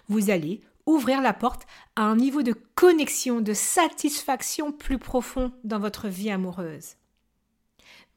vous 0.09 0.30
allez 0.30 0.61
ouvrir 0.87 1.21
la 1.21 1.35
porte 1.35 1.66
à 1.97 2.02
un 2.02 2.16
niveau 2.16 2.42
de 2.42 2.54
connexion, 2.75 3.40
de 3.40 3.52
satisfaction 3.52 4.73
plus 4.73 4.99
profond 4.99 5.52
dans 5.64 5.78
votre 5.78 6.09
vie 6.09 6.30
amoureuse. 6.30 6.97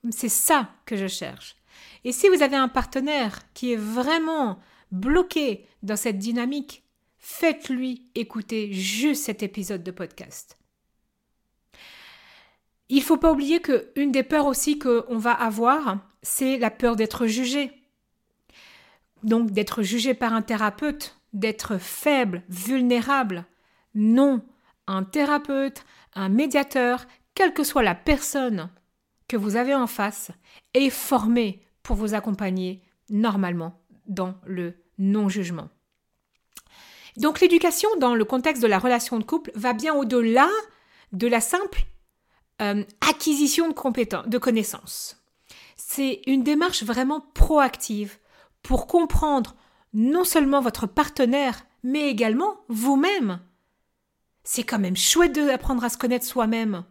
C'est 0.09 0.29
ça 0.29 0.69
que 0.85 0.95
je 0.95 1.07
cherche. 1.07 1.57
Et 2.03 2.11
si 2.11 2.29
vous 2.29 2.41
avez 2.41 2.55
un 2.55 2.69
partenaire 2.69 3.41
qui 3.53 3.73
est 3.73 3.77
vraiment 3.77 4.59
bloqué 4.91 5.67
dans 5.83 5.95
cette 5.95 6.17
dynamique, 6.17 6.83
faites-lui 7.19 8.09
écouter 8.15 8.73
juste 8.73 9.25
cet 9.25 9.43
épisode 9.43 9.83
de 9.83 9.91
podcast. 9.91 10.57
Il 12.89 12.97
ne 12.97 13.03
faut 13.03 13.17
pas 13.17 13.31
oublier 13.31 13.61
qu'une 13.61 14.11
des 14.11 14.23
peurs 14.23 14.47
aussi 14.47 14.79
qu'on 14.79 15.17
va 15.17 15.31
avoir, 15.31 15.99
c'est 16.23 16.57
la 16.57 16.71
peur 16.71 16.95
d'être 16.95 17.27
jugé. 17.27 17.71
Donc 19.23 19.51
d'être 19.51 19.83
jugé 19.83 20.13
par 20.13 20.33
un 20.33 20.41
thérapeute, 20.41 21.20
d'être 21.33 21.77
faible, 21.77 22.43
vulnérable. 22.49 23.45
Non, 23.95 24.41
un 24.87 25.03
thérapeute, 25.03 25.83
un 26.13 26.29
médiateur, 26.29 27.05
quelle 27.35 27.53
que 27.53 27.63
soit 27.63 27.83
la 27.83 27.95
personne 27.95 28.69
que 29.27 29.37
vous 29.37 29.55
avez 29.55 29.73
en 29.73 29.87
face, 29.87 30.31
est 30.73 30.89
formé 30.89 31.61
pour 31.83 31.95
vous 31.95 32.13
accompagner 32.13 32.81
normalement 33.09 33.81
dans 34.07 34.35
le 34.45 34.75
non-jugement. 34.97 35.69
Donc 37.17 37.39
l'éducation 37.39 37.89
dans 37.99 38.15
le 38.15 38.25
contexte 38.25 38.61
de 38.61 38.67
la 38.67 38.79
relation 38.79 39.19
de 39.19 39.23
couple 39.23 39.51
va 39.55 39.73
bien 39.73 39.93
au-delà 39.93 40.49
de 41.11 41.27
la 41.27 41.41
simple 41.41 41.83
euh, 42.61 42.83
acquisition 43.09 43.67
de 43.69 43.73
compétences, 43.73 44.27
de 44.27 44.37
connaissances. 44.37 45.17
C'est 45.75 46.21
une 46.25 46.43
démarche 46.43 46.83
vraiment 46.83 47.21
proactive 47.33 48.17
pour 48.61 48.87
comprendre 48.87 49.55
non 49.93 50.23
seulement 50.23 50.61
votre 50.61 50.87
partenaire, 50.87 51.65
mais 51.83 52.09
également 52.09 52.61
vous-même. 52.67 53.39
C'est 54.43 54.63
quand 54.63 54.79
même 54.79 54.97
chouette 54.97 55.33
d'apprendre 55.33 55.83
à 55.83 55.89
se 55.89 55.97
connaître 55.97 56.25
soi-même. 56.25 56.83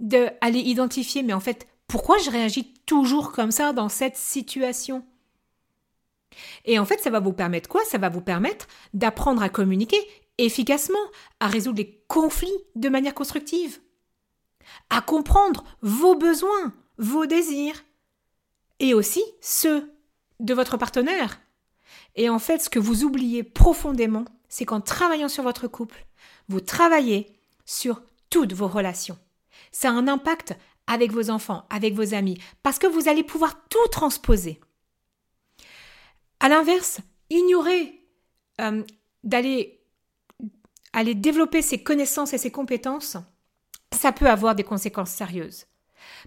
D'aller 0.00 0.60
identifier, 0.60 1.22
mais 1.22 1.32
en 1.32 1.40
fait, 1.40 1.66
pourquoi 1.86 2.18
je 2.18 2.30
réagis 2.30 2.74
toujours 2.86 3.32
comme 3.32 3.50
ça 3.50 3.72
dans 3.72 3.88
cette 3.88 4.16
situation? 4.16 5.04
Et 6.64 6.78
en 6.78 6.84
fait, 6.84 7.00
ça 7.00 7.10
va 7.10 7.20
vous 7.20 7.32
permettre 7.32 7.68
quoi? 7.68 7.82
Ça 7.84 7.98
va 7.98 8.08
vous 8.08 8.20
permettre 8.20 8.66
d'apprendre 8.92 9.42
à 9.42 9.48
communiquer 9.48 9.98
efficacement, 10.38 10.98
à 11.40 11.46
résoudre 11.46 11.78
les 11.78 12.04
conflits 12.08 12.52
de 12.74 12.88
manière 12.88 13.14
constructive, 13.14 13.80
à 14.90 15.00
comprendre 15.00 15.64
vos 15.80 16.14
besoins, 16.14 16.74
vos 16.98 17.24
désirs, 17.24 17.82
et 18.78 18.92
aussi 18.92 19.24
ceux 19.40 19.90
de 20.40 20.52
votre 20.52 20.76
partenaire. 20.76 21.40
Et 22.16 22.28
en 22.28 22.38
fait, 22.38 22.58
ce 22.58 22.70
que 22.70 22.78
vous 22.78 23.04
oubliez 23.04 23.42
profondément, 23.42 24.24
c'est 24.48 24.64
qu'en 24.64 24.80
travaillant 24.80 25.28
sur 25.28 25.42
votre 25.42 25.68
couple, 25.68 26.06
vous 26.48 26.60
travaillez 26.60 27.30
sur 27.64 28.02
toutes 28.30 28.54
vos 28.54 28.68
relations. 28.68 29.18
Ça 29.72 29.90
a 29.90 29.92
un 29.92 30.08
impact 30.08 30.56
avec 30.86 31.12
vos 31.12 31.30
enfants, 31.30 31.66
avec 31.70 31.94
vos 31.94 32.14
amis, 32.14 32.38
parce 32.62 32.78
que 32.78 32.86
vous 32.86 33.08
allez 33.08 33.22
pouvoir 33.22 33.68
tout 33.68 33.86
transposer. 33.90 34.60
À 36.40 36.48
l'inverse, 36.48 37.00
ignorer 37.30 38.00
euh, 38.60 38.82
d'aller 39.24 39.76
aller 40.92 41.14
développer 41.14 41.60
ses 41.60 41.82
connaissances 41.82 42.32
et 42.32 42.38
ses 42.38 42.50
compétences, 42.50 43.18
ça 43.92 44.12
peut 44.12 44.30
avoir 44.30 44.54
des 44.54 44.64
conséquences 44.64 45.10
sérieuses. 45.10 45.66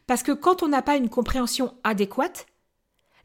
Parce 0.06 0.22
que 0.22 0.32
quand 0.32 0.62
on 0.62 0.68
n'a 0.68 0.84
pas 0.84 0.96
une 0.96 1.10
compréhension 1.10 1.76
adéquate, 1.84 2.46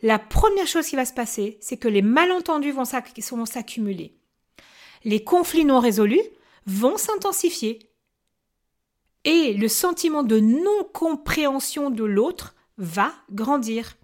la 0.04 0.18
première 0.18 0.66
chose 0.66 0.86
qui 0.86 0.96
va 0.96 1.06
se 1.06 1.14
passer, 1.14 1.56
c'est 1.62 1.78
que 1.78 1.88
les 1.88 2.02
malentendus 2.02 2.72
vont 2.72 2.84
s'accumuler. 2.84 4.14
Les 5.02 5.24
conflits 5.24 5.64
non 5.64 5.80
résolus 5.80 6.20
vont 6.66 6.98
s'intensifier. 6.98 7.90
Et 9.24 9.54
le 9.54 9.66
sentiment 9.66 10.22
de 10.22 10.40
non-compréhension 10.40 11.88
de 11.88 12.04
l'autre 12.04 12.54
va 12.76 13.14
grandir. 13.32 13.96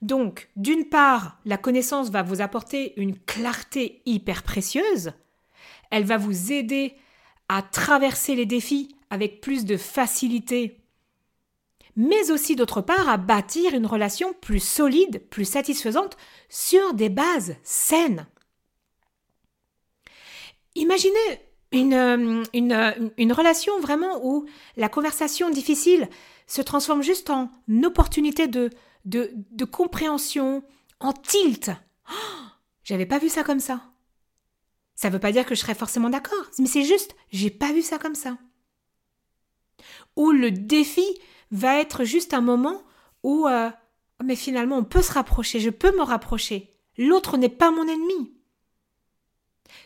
Donc, 0.00 0.50
d'une 0.56 0.88
part, 0.88 1.38
la 1.44 1.58
connaissance 1.58 2.10
va 2.10 2.24
vous 2.24 2.40
apporter 2.40 3.00
une 3.00 3.16
clarté 3.16 4.02
hyper 4.04 4.42
précieuse. 4.42 5.12
Elle 5.92 6.06
va 6.06 6.16
vous 6.16 6.50
aider 6.50 6.96
à 7.48 7.62
traverser 7.62 8.34
les 8.34 8.46
défis 8.46 8.96
avec 9.10 9.40
plus 9.40 9.64
de 9.64 9.76
facilité 9.76 10.81
mais 11.96 12.30
aussi 12.30 12.56
d'autre 12.56 12.80
part 12.80 13.08
à 13.08 13.16
bâtir 13.16 13.74
une 13.74 13.86
relation 13.86 14.32
plus 14.32 14.60
solide, 14.60 15.22
plus 15.28 15.44
satisfaisante, 15.44 16.16
sur 16.48 16.94
des 16.94 17.08
bases 17.08 17.56
saines. 17.62 18.26
Imaginez 20.74 21.18
une, 21.70 21.94
euh, 21.94 22.44
une, 22.54 23.12
une, 23.16 23.32
relation 23.32 23.78
vraiment 23.80 24.24
où 24.24 24.46
la 24.76 24.88
conversation 24.88 25.50
difficile 25.50 26.08
se 26.46 26.62
transforme 26.62 27.02
juste 27.02 27.30
en 27.30 27.50
opportunité 27.82 28.46
de, 28.46 28.70
de, 29.04 29.32
de 29.34 29.64
compréhension, 29.64 30.62
en 31.00 31.12
tilt. 31.12 31.70
Oh, 32.10 32.14
J'avais 32.84 33.06
pas 33.06 33.18
vu 33.18 33.28
ça 33.28 33.42
comme 33.42 33.60
ça. 33.60 33.82
Ça 34.94 35.10
veut 35.10 35.18
pas 35.18 35.32
dire 35.32 35.46
que 35.46 35.54
je 35.54 35.60
serais 35.60 35.74
forcément 35.74 36.10
d'accord, 36.10 36.44
mais 36.58 36.66
c'est 36.66 36.84
juste, 36.84 37.16
j'ai 37.30 37.50
pas 37.50 37.72
vu 37.72 37.82
ça 37.82 37.98
comme 37.98 38.14
ça. 38.14 38.38
Ou 40.16 40.30
le 40.30 40.50
défi 40.50 41.06
va 41.52 41.78
être 41.78 42.04
juste 42.04 42.34
un 42.34 42.40
moment 42.40 42.82
où 43.22 43.46
euh, 43.46 43.70
mais 44.24 44.36
finalement 44.36 44.78
on 44.78 44.84
peut 44.84 45.02
se 45.02 45.12
rapprocher, 45.12 45.60
je 45.60 45.70
peux 45.70 45.96
me 45.96 46.02
rapprocher. 46.02 46.74
L'autre 46.98 47.36
n'est 47.36 47.48
pas 47.48 47.70
mon 47.70 47.86
ennemi. 47.86 48.34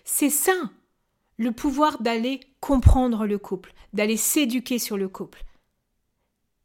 C'est 0.05 0.31
ça, 0.31 0.55
le 1.37 1.53
pouvoir 1.53 2.01
d'aller 2.03 2.41
comprendre 2.61 3.27
le 3.27 3.39
couple, 3.39 3.73
d'aller 3.93 4.17
s'éduquer 4.17 4.79
sur 4.79 4.97
le 4.97 5.09
couple. 5.09 5.45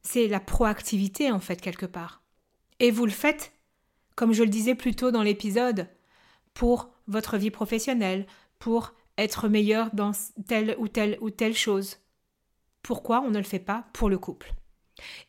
C'est 0.01 0.27
la 0.27 0.39
proactivité 0.39 1.31
en 1.31 1.39
fait 1.39 1.61
quelque 1.61 1.85
part. 1.85 2.21
Et 2.79 2.89
vous 2.89 3.05
le 3.05 3.11
faites, 3.11 3.51
comme 4.15 4.33
je 4.33 4.43
le 4.43 4.49
disais 4.49 4.75
plus 4.75 4.95
tôt 4.95 5.11
dans 5.11 5.23
l'épisode, 5.23 5.87
pour 6.53 6.89
votre 7.07 7.37
vie 7.37 7.51
professionnelle, 7.51 8.25
pour 8.57 8.93
être 9.17 9.47
meilleur 9.47 9.89
dans 9.93 10.11
telle 10.47 10.75
ou 10.79 10.87
telle 10.87 11.17
ou 11.21 11.29
telle 11.29 11.55
chose. 11.55 11.97
Pourquoi 12.81 13.21
on 13.21 13.29
ne 13.29 13.37
le 13.37 13.43
fait 13.43 13.59
pas 13.59 13.85
pour 13.93 14.09
le 14.09 14.17
couple? 14.17 14.53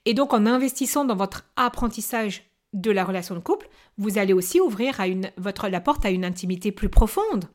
Et 0.04 0.14
donc 0.14 0.32
en 0.32 0.46
investissant 0.46 1.04
dans 1.04 1.16
votre 1.16 1.44
apprentissage 1.56 2.44
de 2.72 2.90
la 2.90 3.04
relation 3.04 3.34
de 3.34 3.40
couple, 3.40 3.68
vous 3.98 4.18
allez 4.18 4.32
aussi 4.32 4.60
ouvrir 4.60 5.00
à 5.00 5.06
une, 5.06 5.30
votre, 5.36 5.68
la 5.68 5.80
porte 5.80 6.04
à 6.04 6.10
une 6.10 6.24
intimité 6.24 6.72
plus 6.72 6.88
profonde, 6.88 7.46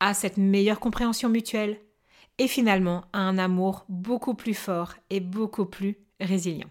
à 0.00 0.14
cette 0.14 0.36
meilleure 0.36 0.80
compréhension 0.80 1.28
mutuelle 1.28 1.78
et 2.38 2.48
finalement 2.48 3.04
à 3.12 3.20
un 3.20 3.38
amour 3.38 3.84
beaucoup 3.88 4.34
plus 4.34 4.54
fort 4.54 4.94
et 5.10 5.20
beaucoup 5.20 5.66
plus 5.66 5.98
résilient. 6.20 6.70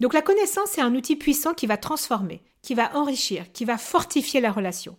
Donc 0.00 0.14
la 0.14 0.22
connaissance 0.22 0.78
est 0.78 0.82
un 0.82 0.94
outil 0.94 1.16
puissant 1.16 1.54
qui 1.54 1.66
va 1.66 1.76
transformer, 1.76 2.42
qui 2.62 2.74
va 2.74 2.96
enrichir, 2.96 3.50
qui 3.52 3.64
va 3.64 3.76
fortifier 3.76 4.40
la 4.40 4.52
relation. 4.52 4.96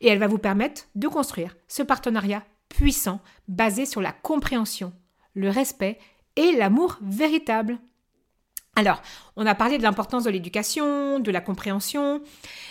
Et 0.00 0.08
elle 0.08 0.18
va 0.18 0.26
vous 0.26 0.38
permettre 0.38 0.84
de 0.94 1.08
construire 1.08 1.56
ce 1.68 1.82
partenariat 1.82 2.44
puissant 2.68 3.20
basé 3.48 3.86
sur 3.86 4.00
la 4.00 4.12
compréhension, 4.12 4.92
le 5.34 5.50
respect 5.50 5.98
et 6.36 6.52
l'amour 6.52 6.98
véritable. 7.02 7.78
Alors, 8.74 9.02
on 9.36 9.44
a 9.44 9.54
parlé 9.54 9.76
de 9.76 9.82
l'importance 9.82 10.24
de 10.24 10.30
l'éducation, 10.30 11.20
de 11.20 11.30
la 11.30 11.42
compréhension, 11.42 12.22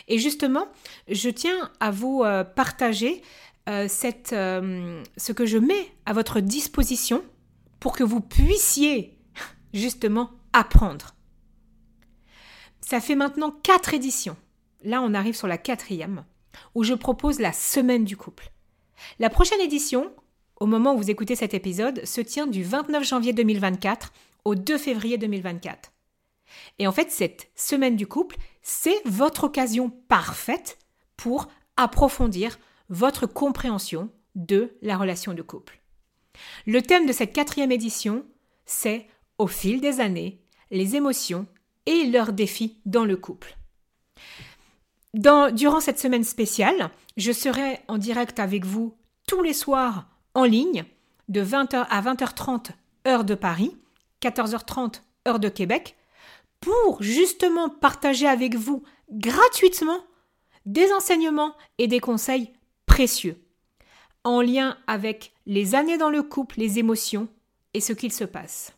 et 0.07 0.17
justement, 0.17 0.65
je 1.07 1.29
tiens 1.29 1.69
à 1.79 1.91
vous 1.91 2.23
euh, 2.23 2.43
partager 2.43 3.21
euh, 3.69 3.87
euh, 4.33 5.03
ce 5.15 5.31
que 5.31 5.45
je 5.45 5.59
mets 5.59 5.93
à 6.07 6.13
votre 6.13 6.39
disposition 6.39 7.23
pour 7.79 7.95
que 7.95 8.03
vous 8.03 8.19
puissiez 8.19 9.15
justement 9.75 10.31
apprendre. 10.53 11.13
Ça 12.81 12.99
fait 12.99 13.15
maintenant 13.15 13.51
quatre 13.63 13.93
éditions. 13.93 14.37
Là, 14.83 15.03
on 15.03 15.13
arrive 15.13 15.35
sur 15.35 15.47
la 15.47 15.59
quatrième, 15.59 16.25
où 16.73 16.83
je 16.83 16.95
propose 16.95 17.39
la 17.39 17.53
semaine 17.53 18.05
du 18.05 18.17
couple. 18.17 18.51
La 19.19 19.29
prochaine 19.29 19.61
édition, 19.61 20.11
au 20.59 20.65
moment 20.65 20.95
où 20.95 20.97
vous 20.97 21.11
écoutez 21.11 21.35
cet 21.35 21.53
épisode, 21.53 22.03
se 22.05 22.21
tient 22.21 22.47
du 22.47 22.63
29 22.63 23.03
janvier 23.03 23.33
2024 23.33 24.11
au 24.45 24.55
2 24.55 24.77
février 24.77 25.17
2024. 25.17 25.91
Et 26.79 26.87
en 26.87 26.91
fait, 26.91 27.11
cette 27.11 27.49
semaine 27.55 27.95
du 27.95 28.07
couple, 28.07 28.37
c'est 28.61 29.01
votre 29.05 29.45
occasion 29.45 29.89
parfaite 29.89 30.77
pour 31.17 31.47
approfondir 31.77 32.59
votre 32.89 33.25
compréhension 33.25 34.09
de 34.35 34.77
la 34.81 34.97
relation 34.97 35.33
de 35.33 35.41
couple. 35.41 35.79
Le 36.65 36.81
thème 36.81 37.05
de 37.05 37.13
cette 37.13 37.33
quatrième 37.33 37.71
édition, 37.71 38.25
c'est 38.65 39.07
Au 39.37 39.47
fil 39.47 39.81
des 39.81 39.99
années, 39.99 40.41
les 40.69 40.95
émotions 40.95 41.47
et 41.85 42.05
leurs 42.05 42.33
défis 42.33 42.79
dans 42.85 43.05
le 43.05 43.17
couple. 43.17 43.57
Durant 45.13 45.81
cette 45.81 45.99
semaine 45.99 46.23
spéciale, 46.23 46.89
je 47.17 47.31
serai 47.31 47.79
en 47.87 47.97
direct 47.97 48.39
avec 48.39 48.65
vous 48.65 48.95
tous 49.27 49.41
les 49.41 49.53
soirs 49.53 50.07
en 50.33 50.45
ligne 50.45 50.85
de 51.27 51.43
20h 51.43 51.85
à 51.89 52.01
20h30 52.01 52.71
heure 53.07 53.23
de 53.23 53.35
Paris, 53.35 53.75
14h30 54.21 55.01
heure 55.27 55.39
de 55.39 55.49
Québec, 55.49 55.95
pour 56.59 57.01
justement 57.01 57.69
partager 57.69 58.27
avec 58.27 58.55
vous 58.55 58.83
gratuitement 59.11 59.99
des 60.65 60.91
enseignements 60.93 61.55
et 61.77 61.87
des 61.87 61.99
conseils 61.99 62.51
précieux 62.85 63.41
en 64.23 64.41
lien 64.41 64.77
avec 64.87 65.33
les 65.45 65.75
années 65.75 65.97
dans 65.97 66.09
le 66.09 66.23
couple, 66.23 66.59
les 66.59 66.79
émotions 66.79 67.27
et 67.73 67.81
ce 67.81 67.93
qu'il 67.93 68.11
se 68.11 68.23
passe. 68.23 68.73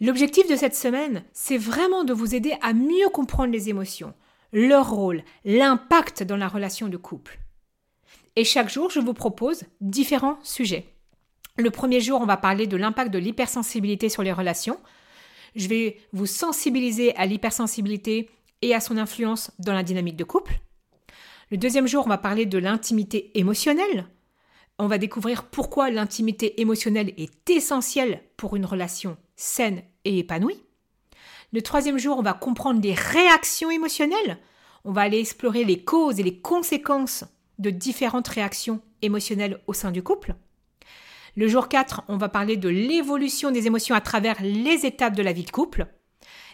L'objectif 0.00 0.48
de 0.48 0.56
cette 0.56 0.74
semaine, 0.74 1.24
c'est 1.32 1.58
vraiment 1.58 2.04
de 2.04 2.12
vous 2.12 2.34
aider 2.34 2.56
à 2.60 2.72
mieux 2.72 3.08
comprendre 3.12 3.52
les 3.52 3.68
émotions, 3.68 4.14
leur 4.52 4.90
rôle, 4.90 5.22
l'impact 5.44 6.22
dans 6.22 6.36
la 6.36 6.48
relation 6.48 6.88
de 6.88 6.96
couple. 6.96 7.38
Et 8.36 8.44
chaque 8.44 8.70
jour, 8.70 8.90
je 8.90 9.00
vous 9.00 9.14
propose 9.14 9.64
différents 9.80 10.38
sujets. 10.42 10.91
Le 11.58 11.70
premier 11.70 12.00
jour, 12.00 12.20
on 12.20 12.26
va 12.26 12.38
parler 12.38 12.66
de 12.66 12.76
l'impact 12.78 13.12
de 13.12 13.18
l'hypersensibilité 13.18 14.08
sur 14.08 14.22
les 14.22 14.32
relations. 14.32 14.80
Je 15.54 15.68
vais 15.68 15.98
vous 16.12 16.26
sensibiliser 16.26 17.14
à 17.16 17.26
l'hypersensibilité 17.26 18.30
et 18.62 18.74
à 18.74 18.80
son 18.80 18.96
influence 18.96 19.50
dans 19.58 19.74
la 19.74 19.82
dynamique 19.82 20.16
de 20.16 20.24
couple. 20.24 20.60
Le 21.50 21.58
deuxième 21.58 21.86
jour, 21.86 22.06
on 22.06 22.08
va 22.08 22.16
parler 22.16 22.46
de 22.46 22.56
l'intimité 22.56 23.38
émotionnelle. 23.38 24.06
On 24.78 24.86
va 24.86 24.96
découvrir 24.96 25.44
pourquoi 25.44 25.90
l'intimité 25.90 26.62
émotionnelle 26.62 27.12
est 27.18 27.50
essentielle 27.50 28.22
pour 28.38 28.56
une 28.56 28.64
relation 28.64 29.18
saine 29.36 29.82
et 30.06 30.18
épanouie. 30.18 30.62
Le 31.52 31.60
troisième 31.60 31.98
jour, 31.98 32.16
on 32.18 32.22
va 32.22 32.32
comprendre 32.32 32.80
les 32.80 32.94
réactions 32.94 33.70
émotionnelles. 33.70 34.38
On 34.84 34.92
va 34.92 35.02
aller 35.02 35.20
explorer 35.20 35.64
les 35.64 35.84
causes 35.84 36.18
et 36.18 36.22
les 36.22 36.40
conséquences 36.40 37.24
de 37.58 37.68
différentes 37.68 38.28
réactions 38.28 38.80
émotionnelles 39.02 39.60
au 39.66 39.74
sein 39.74 39.90
du 39.90 40.02
couple. 40.02 40.34
Le 41.34 41.48
jour 41.48 41.68
4, 41.68 42.02
on 42.08 42.18
va 42.18 42.28
parler 42.28 42.58
de 42.58 42.68
l'évolution 42.68 43.50
des 43.50 43.66
émotions 43.66 43.94
à 43.94 44.02
travers 44.02 44.36
les 44.42 44.84
étapes 44.84 45.16
de 45.16 45.22
la 45.22 45.32
vie 45.32 45.44
de 45.44 45.50
couple. 45.50 45.86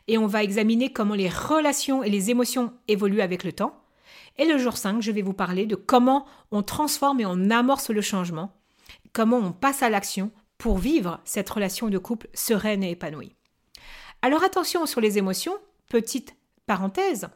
Et 0.06 0.18
on 0.18 0.28
va 0.28 0.44
examiner 0.44 0.92
comment 0.92 1.14
les 1.14 1.28
relations 1.28 2.04
et 2.04 2.10
les 2.10 2.30
émotions 2.30 2.72
évoluent 2.86 3.20
avec 3.20 3.42
le 3.42 3.52
temps. 3.52 3.82
Et 4.36 4.44
le 4.44 4.56
jour 4.56 4.76
5, 4.76 5.02
je 5.02 5.10
vais 5.10 5.22
vous 5.22 5.32
parler 5.32 5.66
de 5.66 5.74
comment 5.74 6.26
on 6.52 6.62
transforme 6.62 7.18
et 7.20 7.26
on 7.26 7.50
amorce 7.50 7.90
le 7.90 8.00
changement, 8.00 8.52
comment 9.12 9.38
on 9.38 9.50
passe 9.50 9.82
à 9.82 9.90
l'action 9.90 10.30
pour 10.58 10.78
vivre 10.78 11.20
cette 11.24 11.50
relation 11.50 11.88
de 11.88 11.98
couple 11.98 12.28
sereine 12.32 12.84
et 12.84 12.92
épanouie. 12.92 13.34
Alors 14.22 14.44
attention 14.44 14.86
sur 14.86 15.00
les 15.00 15.18
émotions, 15.18 15.56
petite 15.88 16.36
parenthèse, 16.66 17.28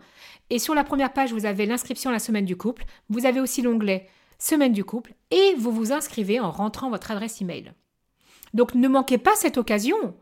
et 0.50 0.58
sur 0.58 0.75
la 0.75 0.84
première 0.84 1.14
page, 1.14 1.32
vous 1.32 1.46
avez 1.46 1.64
l'inscription 1.64 2.11
à 2.11 2.12
la 2.12 2.18
semaine 2.18 2.44
du 2.44 2.58
couple. 2.58 2.84
Vous 3.08 3.25
avez 3.25 3.40
aussi 3.40 3.62
l'onglet 3.62 4.11
Semaine 4.38 4.75
du 4.75 4.84
couple 4.84 5.14
et 5.30 5.55
vous 5.57 5.72
vous 5.72 5.92
inscrivez 5.92 6.40
en 6.40 6.50
rentrant 6.50 6.90
votre 6.90 7.11
adresse 7.11 7.40
email. 7.40 7.72
Donc 8.54 8.74
ne 8.74 8.88
manquez 8.88 9.18
pas 9.18 9.34
cette 9.34 9.58
occasion. 9.58 10.14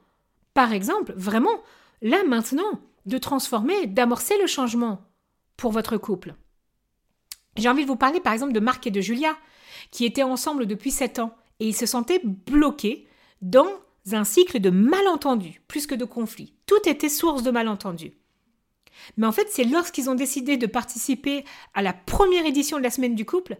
Par 0.55 0.73
exemple, 0.73 1.13
vraiment, 1.17 1.63
là 2.03 2.23
maintenant, 2.27 2.81
de 3.07 3.19
transformer, 3.19 3.87
d'amorcer 3.87 4.39
le 4.39 4.47
changement 4.47 5.03
pour 5.57 5.73
votre 5.73 5.97
couple. 5.97 6.35
J'ai 7.57 7.69
envie 7.69 7.83
de 7.83 7.89
vous 7.89 7.97
parler 7.97 8.21
par 8.21 8.33
exemple 8.33 8.53
de 8.53 8.61
Marc 8.61 8.87
et 8.87 8.91
de 8.91 9.01
Julia, 9.01 9.37
qui 9.91 10.05
étaient 10.05 10.23
ensemble 10.23 10.67
depuis 10.67 10.91
7 10.91 11.19
ans 11.19 11.35
et 11.59 11.69
ils 11.69 11.77
se 11.77 11.87
sentaient 11.87 12.23
bloqués 12.25 13.07
dans 13.43 13.69
un 14.13 14.25
cycle 14.25 14.61
de 14.61 14.71
malentendus 14.71 15.61
plus 15.69 15.87
que 15.87 15.95
de 15.95 16.05
conflits. 16.05 16.55
Tout 16.67 16.89
était 16.89 17.09
source 17.09 17.43
de 17.43 17.51
malentendus. 17.51 18.15
Mais 19.17 19.27
en 19.27 19.33
fait, 19.33 19.49
c'est 19.51 19.65
lorsqu'ils 19.65 20.11
ont 20.11 20.15
décidé 20.15 20.57
de 20.57 20.67
participer 20.67 21.45
à 21.75 21.83
la 21.83 21.93
première 21.93 22.47
édition 22.47 22.79
de 22.79 22.83
la 22.83 22.91
semaine 22.91 23.15
du 23.15 23.25
couple 23.25 23.59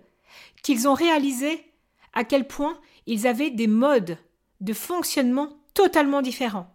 qu'ils 0.63 0.89
ont 0.89 0.95
réalisé 0.95 1.65
à 2.13 2.25
quel 2.25 2.47
point 2.47 2.79
ils 3.07 3.27
avaient 3.27 3.51
des 3.51 3.67
modes 3.67 4.19
de 4.61 4.73
fonctionnement 4.73 5.49
totalement 5.75 6.23
différents 6.23 6.75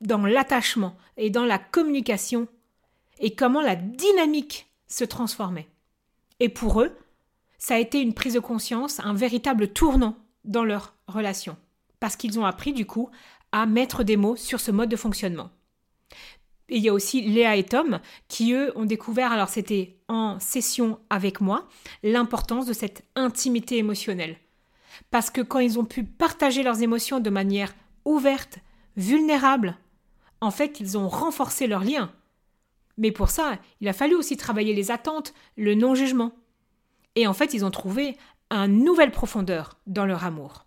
dans 0.00 0.26
l'attachement 0.26 0.96
et 1.16 1.30
dans 1.30 1.44
la 1.44 1.58
communication 1.58 2.48
et 3.18 3.34
comment 3.34 3.62
la 3.62 3.76
dynamique 3.76 4.66
se 4.88 5.04
transformait. 5.04 5.68
Et 6.40 6.48
pour 6.48 6.82
eux, 6.82 6.96
ça 7.58 7.74
a 7.74 7.78
été 7.78 8.00
une 8.00 8.14
prise 8.14 8.34
de 8.34 8.40
conscience, 8.40 9.00
un 9.00 9.14
véritable 9.14 9.68
tournant 9.68 10.16
dans 10.44 10.64
leur 10.64 10.94
relation, 11.08 11.56
parce 11.98 12.16
qu'ils 12.16 12.38
ont 12.38 12.44
appris 12.44 12.72
du 12.72 12.86
coup 12.86 13.10
à 13.52 13.66
mettre 13.66 14.04
des 14.04 14.16
mots 14.16 14.36
sur 14.36 14.60
ce 14.60 14.70
mode 14.70 14.90
de 14.90 14.96
fonctionnement. 14.96 15.50
Il 16.68 16.82
y 16.82 16.88
a 16.88 16.92
aussi 16.92 17.22
Léa 17.22 17.56
et 17.56 17.64
Tom 17.64 18.00
qui, 18.28 18.52
eux, 18.52 18.72
ont 18.76 18.84
découvert, 18.84 19.32
alors 19.32 19.48
c'était 19.48 19.96
en 20.08 20.38
session 20.40 20.98
avec 21.10 21.40
moi, 21.40 21.68
l'importance 22.02 22.66
de 22.66 22.72
cette 22.72 23.04
intimité 23.14 23.78
émotionnelle. 23.78 24.36
Parce 25.10 25.30
que 25.30 25.40
quand 25.40 25.58
ils 25.58 25.78
ont 25.78 25.84
pu 25.84 26.04
partager 26.04 26.62
leurs 26.62 26.82
émotions 26.82 27.20
de 27.20 27.30
manière 27.30 27.74
ouverte, 28.04 28.58
vulnérable, 28.96 29.76
en 30.40 30.50
fait, 30.50 30.80
ils 30.80 30.96
ont 30.98 31.08
renforcé 31.08 31.66
leur 31.66 31.84
lien. 31.84 32.12
Mais 32.98 33.10
pour 33.10 33.28
ça, 33.28 33.58
il 33.80 33.88
a 33.88 33.92
fallu 33.92 34.14
aussi 34.14 34.36
travailler 34.36 34.74
les 34.74 34.90
attentes, 34.90 35.34
le 35.56 35.74
non-jugement. 35.74 36.32
Et 37.14 37.26
en 37.26 37.34
fait, 37.34 37.54
ils 37.54 37.64
ont 37.64 37.70
trouvé 37.70 38.16
une 38.50 38.84
nouvelle 38.84 39.10
profondeur 39.10 39.78
dans 39.86 40.06
leur 40.06 40.24
amour. 40.24 40.66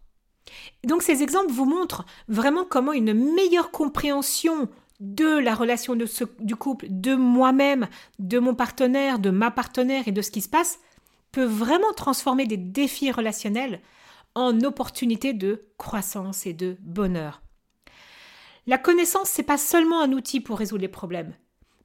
Donc 0.83 1.03
ces 1.03 1.21
exemples 1.21 1.51
vous 1.51 1.65
montrent 1.65 2.05
vraiment 2.27 2.65
comment 2.65 2.93
une 2.93 3.13
meilleure 3.13 3.71
compréhension 3.71 4.67
de 4.99 5.37
la 5.37 5.55
relation 5.55 5.95
du 5.95 6.55
couple, 6.55 6.87
de 6.89 7.15
moi-même, 7.15 7.87
de 8.17 8.39
mon 8.39 8.53
partenaire, 8.53 9.19
de 9.19 9.29
ma 9.29 9.51
partenaire 9.51 10.07
et 10.07 10.11
de 10.11 10.21
ce 10.21 10.31
qui 10.31 10.41
se 10.41 10.49
passe, 10.49 10.79
peut 11.31 11.45
vraiment 11.45 11.93
transformer 11.95 12.45
des 12.45 12.57
défis 12.57 13.11
relationnels 13.11 13.81
en 14.35 14.61
opportunités 14.61 15.33
de 15.33 15.65
croissance 15.77 16.45
et 16.45 16.53
de 16.53 16.77
bonheur. 16.81 17.41
La 18.67 18.77
connaissance, 18.77 19.29
c'est 19.29 19.43
pas 19.43 19.57
seulement 19.57 20.01
un 20.01 20.11
outil 20.11 20.41
pour 20.41 20.59
résoudre 20.59 20.81
les 20.81 20.87
problèmes, 20.87 21.33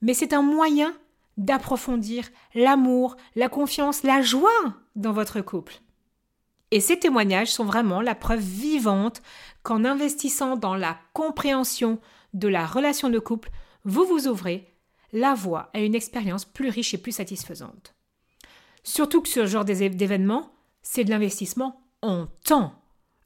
mais 0.03 0.15
c'est 0.15 0.33
un 0.33 0.43
moyen 0.43 0.95
d'approfondir 1.37 2.29
l'amour, 2.55 3.17
la 3.35 3.49
confiance, 3.49 4.03
la 4.03 4.23
joie 4.23 4.51
dans 4.95 5.13
votre 5.13 5.41
couple. 5.41 5.81
Et 6.71 6.81
ces 6.81 6.99
témoignages 6.99 7.53
sont 7.53 7.65
vraiment 7.65 8.01
la 8.01 8.15
preuve 8.15 8.41
vivante 8.41 9.23
qu'en 9.63 9.85
investissant 9.85 10.57
dans 10.57 10.75
la 10.75 10.99
compréhension 11.13 12.01
de 12.33 12.49
la 12.49 12.67
relation 12.67 13.11
de 13.11 13.19
couple, 13.19 13.51
vous 13.85 14.05
vous 14.05 14.29
ouvrez 14.29 14.75
la 15.13 15.35
voie 15.35 15.71
à 15.73 15.81
une 15.81 15.95
expérience 15.95 16.45
plus 16.45 16.69
riche 16.69 16.93
et 16.95 16.99
plus 16.99 17.13
satisfaisante. 17.13 17.95
Surtout 18.83 19.23
que 19.23 19.29
ce 19.29 19.47
genre 19.47 19.65
d'événement, 19.65 20.53
c'est 20.83 21.05
de 21.05 21.11
l'investissement 21.11 21.81
en 22.05 22.27
temps. 22.45 22.75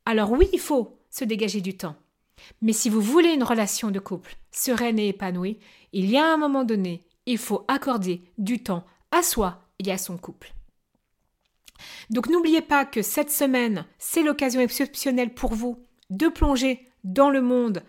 Alors 0.05 0.31
oui, 0.33 0.49
il 0.53 0.61
faut 0.61 0.99
se 1.11 1.25
dégager 1.25 1.61
du 1.61 1.77
temps. 1.77 1.97
Mais 2.63 2.73
si 2.73 2.89
vous 2.89 3.01
voulez 3.01 3.31
une 3.31 3.43
relation 3.43 3.91
de 3.91 3.99
couple 3.99 4.37
sereine 4.51 4.99
et 4.99 5.09
épanouie, 5.09 5.59
il 5.93 6.09
y 6.09 6.17
a 6.17 6.33
un 6.33 6.37
moment 6.37 6.65
donné, 6.65 7.05
il 7.27 7.39
faut 7.39 7.65
accorder 7.69 8.23
du 8.39 8.63
temps 8.63 8.85
à 9.11 9.23
soi 9.23 9.61
et 9.79 9.91
à 9.91 9.99
son 9.99 10.17
couple. 10.17 10.55
Donc 12.11 12.29
n'oubliez 12.29 12.63
pas 12.63 12.85
que 12.85 13.03
cette 13.03 13.31
semaine, 13.31 13.87
c'est 13.99 14.23
l'occasion 14.23 14.61
exceptionnelle 14.61 15.35
pour 15.35 15.55
vous 15.55 15.85
de 16.11 16.29
plonger 16.29 16.87
dans 17.05 17.31
le 17.31 17.43
monde 17.43 17.83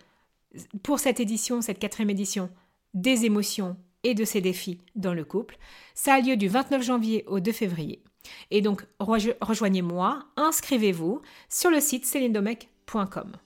pour 0.84 1.00
cette 1.00 1.20
édition, 1.20 1.62
cette 1.62 1.80
quatrième 1.80 2.10
édition, 2.10 2.50
des 2.94 3.26
émotions 3.26 3.78
et 4.04 4.14
de 4.14 4.26
ses 4.26 4.42
défis 4.42 4.80
dans 4.96 5.14
le 5.14 5.26
couple. 5.26 5.58
Ça 5.94 6.16
a 6.16 6.22
lieu 6.22 6.38
du 6.38 6.48
29 6.48 6.82
janvier 6.82 7.24
au 7.28 7.40
2 7.40 7.52
février. 7.52 8.04
Et 8.52 8.62
donc, 8.62 8.86
rejoignez-moi, 9.00 10.26
inscrivez-vous 10.38 11.22
sur 11.50 11.70
le 11.70 11.80
site 11.80 12.06
célindomec.com. 12.06 13.38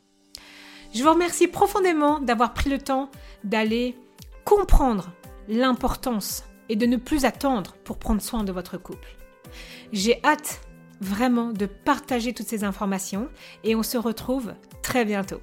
Je 0.94 1.04
vous 1.04 1.10
remercie 1.10 1.48
profondément 1.48 2.20
d'avoir 2.20 2.54
pris 2.54 2.70
le 2.70 2.78
temps 2.78 3.10
d'aller 3.44 3.96
comprendre 4.46 5.12
l'importance 5.48 6.44
et 6.70 6.76
de 6.76 6.86
ne 6.86 6.98
plus 6.98 7.26
attendre 7.26 7.76
pour 7.84 7.98
prendre 7.98 8.22
soin 8.22 8.44
de 8.44 8.52
votre 8.52 8.78
couple. 8.78 9.18
J'ai 9.92 10.24
hâte 10.24 10.62
vraiment 11.02 11.52
de 11.52 11.66
partager 11.66 12.34
toutes 12.34 12.48
ces 12.48 12.64
informations 12.64 13.30
et 13.64 13.76
on 13.76 13.84
se 13.84 13.98
retrouve 13.98 14.54
très 14.82 15.06
bientôt. 15.06 15.42